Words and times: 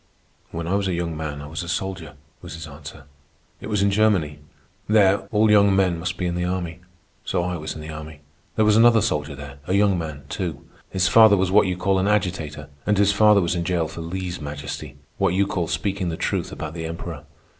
"When 0.49 0.67
I 0.67 0.73
was 0.73 0.87
a 0.87 0.95
young 0.95 1.15
man 1.15 1.43
I 1.43 1.45
was 1.45 1.61
a 1.61 1.69
soldier," 1.69 2.15
was 2.41 2.55
his 2.55 2.67
answer. 2.67 3.03
"It 3.59 3.67
was 3.67 3.83
in 3.83 3.91
Germany. 3.91 4.39
There 4.89 5.19
all 5.29 5.51
young 5.51 5.75
men 5.75 5.99
must 5.99 6.17
be 6.17 6.25
in 6.25 6.33
the 6.33 6.43
army. 6.43 6.79
So 7.23 7.43
I 7.43 7.55
was 7.57 7.75
in 7.75 7.81
the 7.81 7.91
army. 7.91 8.21
There 8.55 8.65
was 8.65 8.75
another 8.75 9.01
soldier 9.03 9.35
there, 9.35 9.59
a 9.67 9.75
young 9.75 9.99
man, 9.99 10.23
too. 10.27 10.65
His 10.89 11.07
father 11.07 11.37
was 11.37 11.51
what 11.51 11.67
you 11.67 11.77
call 11.77 11.99
an 11.99 12.07
agitator, 12.07 12.67
and 12.87 12.97
his 12.97 13.11
father 13.11 13.41
was 13.41 13.53
in 13.53 13.63
jail 13.63 13.87
for 13.87 14.01
lese 14.01 14.41
majesty—what 14.41 15.35
you 15.35 15.45
call 15.45 15.67
speaking 15.67 16.09
the 16.09 16.17
truth 16.17 16.51
about 16.51 16.73
the 16.73 16.85
Emperor. 16.87 17.25